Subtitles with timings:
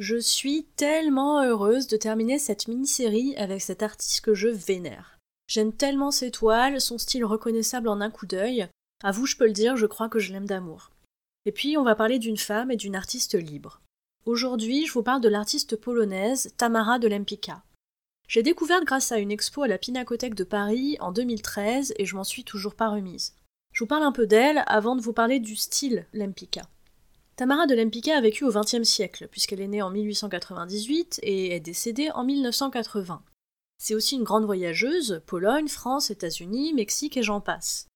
[0.00, 5.18] Je suis tellement heureuse de terminer cette mini-série avec cet artiste que je vénère.
[5.46, 8.66] J'aime tellement ses toiles, son style reconnaissable en un coup d'œil.
[9.04, 10.90] À vous, je peux le dire, je crois que je l'aime d'amour.
[11.44, 13.82] Et puis, on va parler d'une femme et d'une artiste libre.
[14.24, 17.62] Aujourd'hui, je vous parle de l'artiste polonaise Tamara de Lempicka.
[18.26, 22.16] J'ai découvert grâce à une expo à la Pinacothèque de Paris en 2013 et je
[22.16, 23.34] m'en suis toujours pas remise.
[23.74, 26.62] Je vous parle un peu d'elle avant de vous parler du style Lempicka.
[27.40, 31.60] Tamara de Lempicka a vécu au XXe siècle, puisqu'elle est née en 1898 et est
[31.60, 33.22] décédée en 1980.
[33.78, 37.88] C'est aussi une grande voyageuse, Pologne, France, États-Unis, Mexique et j'en passe.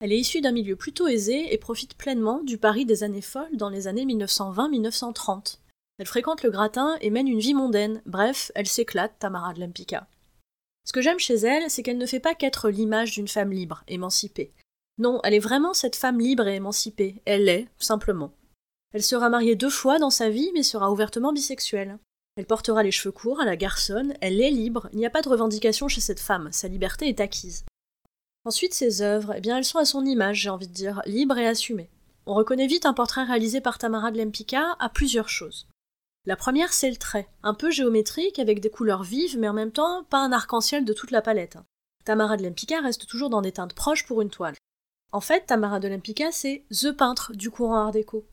[0.00, 3.58] Elle est issue d'un milieu plutôt aisé et profite pleinement du Paris des années folles
[3.58, 5.58] dans les années 1920-1930.
[5.98, 10.06] Elle fréquente le gratin et mène une vie mondaine, bref, elle s'éclate, Tamara de Lempicka.
[10.86, 13.84] Ce que j'aime chez elle, c'est qu'elle ne fait pas qu'être l'image d'une femme libre,
[13.88, 14.54] émancipée.
[14.96, 18.32] Non, elle est vraiment cette femme libre et émancipée, elle l'est, simplement.
[18.96, 21.98] Elle sera mariée deux fois dans sa vie, mais sera ouvertement bisexuelle.
[22.36, 25.20] Elle portera les cheveux courts à la garçonne, elle est libre, il n'y a pas
[25.20, 27.66] de revendication chez cette femme, sa liberté est acquise.
[28.46, 31.36] Ensuite, ses œuvres, eh bien, elles sont à son image, j'ai envie de dire, libres
[31.36, 31.90] et assumées.
[32.24, 35.68] On reconnaît vite un portrait réalisé par Tamara de Lempicka à plusieurs choses.
[36.24, 39.72] La première, c'est le trait, un peu géométrique, avec des couleurs vives, mais en même
[39.72, 41.58] temps, pas un arc-en-ciel de toute la palette.
[42.06, 44.56] Tamara de Lempicka reste toujours dans des teintes proches pour une toile.
[45.12, 48.24] En fait, Tamara de Lempicka, c'est THE peintre du courant art déco.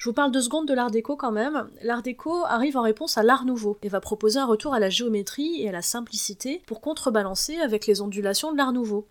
[0.00, 1.68] Je vous parle deux secondes de l'art déco quand même.
[1.82, 4.88] L'art déco arrive en réponse à l'art nouveau et va proposer un retour à la
[4.88, 9.06] géométrie et à la simplicité pour contrebalancer avec les ondulations de l'art nouveau.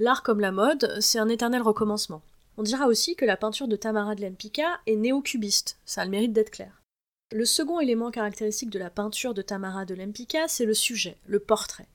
[0.00, 2.22] L'art comme la mode, c'est un éternel recommencement.
[2.56, 6.10] On dira aussi que la peinture de Tamara de Lempicka est néo-cubiste, ça a le
[6.10, 6.82] mérite d'être clair.
[7.30, 11.38] Le second élément caractéristique de la peinture de Tamara de Lempicka, c'est le sujet, le
[11.38, 11.86] portrait.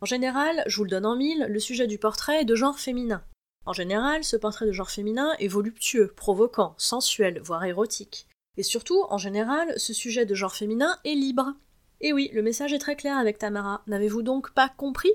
[0.00, 2.78] En général, je vous le donne en mille, le sujet du portrait est de genre
[2.78, 3.22] féminin.
[3.66, 8.26] En général, ce portrait de genre féminin est voluptueux, provoquant, sensuel, voire érotique.
[8.56, 11.54] Et surtout, en général, ce sujet de genre féminin est libre.
[12.00, 13.82] Et oui, le message est très clair avec Tamara.
[13.86, 15.12] N'avez-vous donc pas compris?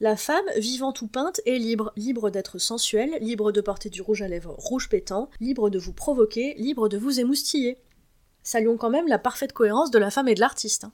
[0.00, 4.22] La femme, vivante ou peinte, est libre, libre d'être sensuelle, libre de porter du rouge
[4.22, 7.78] à lèvres rouge pétant, libre de vous provoquer, libre de vous émoustiller.
[8.44, 10.84] Saluons quand même la parfaite cohérence de la femme et de l'artiste.
[10.84, 10.92] Hein.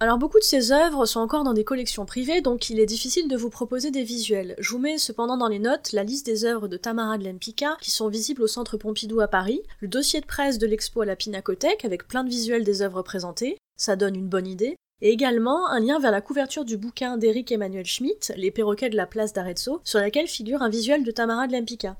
[0.00, 3.28] Alors beaucoup de ces œuvres sont encore dans des collections privées, donc il est difficile
[3.28, 4.56] de vous proposer des visuels.
[4.58, 7.76] Je vous mets cependant dans les notes la liste des œuvres de Tamara de Lempicka
[7.80, 11.06] qui sont visibles au Centre Pompidou à Paris, le dossier de presse de l'expo à
[11.06, 15.10] la Pinacothèque avec plein de visuels des œuvres présentées, ça donne une bonne idée, et
[15.10, 19.06] également un lien vers la couverture du bouquin d'Éric Emmanuel Schmitt, Les perroquets de la
[19.06, 21.96] place d'Arezzo, sur laquelle figure un visuel de Tamara de Lempicka.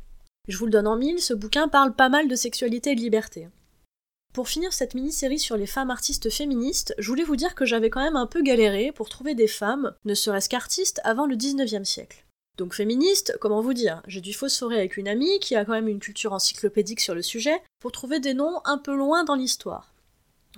[0.48, 3.00] Je vous le donne en mille, ce bouquin parle pas mal de sexualité et de
[3.00, 3.48] liberté.
[4.34, 7.88] Pour finir cette mini-série sur les femmes artistes féministes, je voulais vous dire que j'avais
[7.88, 11.84] quand même un peu galéré pour trouver des femmes, ne serait-ce qu'artistes, avant le 19e
[11.84, 12.26] siècle.
[12.58, 14.02] Donc féministe, comment vous dire?
[14.08, 17.22] J'ai dû phosphorer avec une amie qui a quand même une culture encyclopédique sur le
[17.22, 19.94] sujet pour trouver des noms un peu loin dans l'histoire.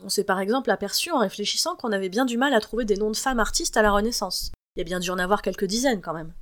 [0.03, 2.97] On s'est par exemple aperçu en réfléchissant qu'on avait bien du mal à trouver des
[2.97, 4.53] noms de femmes artistes à la Renaissance.
[4.76, 6.32] Il y a bien dû en avoir quelques dizaines quand même.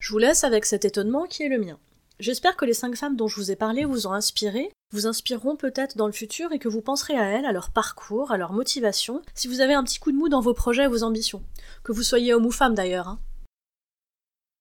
[0.00, 1.78] Je vous laisse avec cet étonnement qui est le mien.
[2.18, 5.56] J'espère que les cinq femmes dont je vous ai parlé vous ont inspiré, vous inspireront
[5.56, 8.52] peut-être dans le futur et que vous penserez à elles, à leur parcours, à leur
[8.52, 11.42] motivation, si vous avez un petit coup de mou dans vos projets et vos ambitions.
[11.84, 13.08] Que vous soyez homme ou femme d'ailleurs.
[13.08, 13.18] Hein.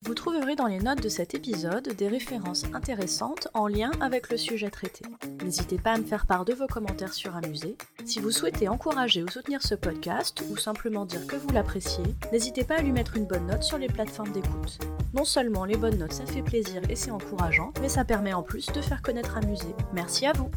[0.03, 4.37] Vous trouverez dans les notes de cet épisode des références intéressantes en lien avec le
[4.37, 5.03] sujet traité.
[5.43, 7.75] N'hésitez pas à me faire part de vos commentaires sur Amusé.
[8.05, 12.63] Si vous souhaitez encourager ou soutenir ce podcast, ou simplement dire que vous l'appréciez, n'hésitez
[12.63, 14.77] pas à lui mettre une bonne note sur les plateformes d'écoute.
[15.15, 18.43] Non seulement les bonnes notes ça fait plaisir et c'est encourageant, mais ça permet en
[18.43, 19.73] plus de faire connaître Amusé.
[19.93, 20.51] Merci à vous